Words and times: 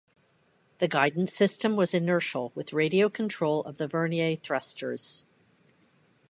The 0.79 0.87
guidance 0.87 1.31
system 1.31 1.75
was 1.75 1.93
inertial 1.93 2.51
with 2.55 2.73
radio 2.73 3.07
control 3.07 3.61
of 3.65 3.77
the 3.77 3.85
vernier 3.85 4.35
thrusters. 4.35 5.27